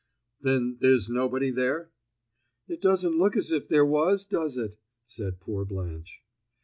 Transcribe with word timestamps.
"Then 0.41 0.79
there's 0.81 1.11
nobody 1.11 1.51
there?" 1.51 1.91
"It 2.67 2.81
doesn't 2.81 3.19
look 3.19 3.37
as 3.37 3.51
if 3.51 3.67
there 3.67 3.85
was, 3.85 4.25
does 4.25 4.57
it?" 4.57 4.79
said 5.05 5.39
poor 5.39 5.63
Blanche. 5.63 6.23